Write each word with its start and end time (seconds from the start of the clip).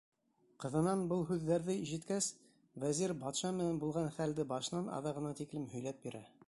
Ҡыҙынан 0.61 1.03
был 1.11 1.21
һүҙҙәрҙе 1.31 1.75
ишеткәс, 1.81 2.31
вәзир 2.85 3.15
батша 3.23 3.55
менән 3.61 3.81
булған 3.85 4.13
хәлде 4.19 4.51
башынан 4.55 4.93
аҙағына 4.99 5.37
тиклем 5.43 5.73
һөйләп 5.75 6.05
бирә. 6.09 6.29